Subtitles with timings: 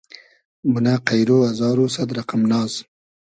[0.71, 2.73] مونۂ قݷرۉ ازار و سئد رئقئم ناز